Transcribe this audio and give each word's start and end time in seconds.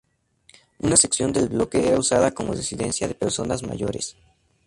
Una 0.79 0.97
sección 0.97 1.31
del 1.31 1.49
bloque 1.49 1.87
era 1.87 1.99
usada 1.99 2.31
como 2.31 2.53
residencia 2.53 3.07
de 3.07 3.13
personas 3.13 3.61
mayores. 3.61 4.15